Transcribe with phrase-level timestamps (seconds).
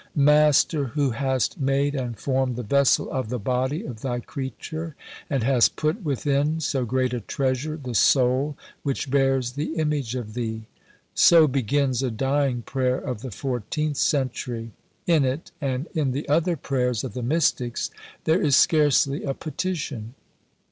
[0.15, 4.95] "Master who hast made and formed the vessel of the body of Thy creature,
[5.29, 10.33] and hast put within so great a treasure, the Soul, which bears the image of
[10.33, 10.63] Thee":
[11.13, 14.71] so begins a dying prayer of the 14th century.
[15.05, 17.91] In it and in the other prayers of the Mystics
[18.23, 20.15] there is scarcely a petition.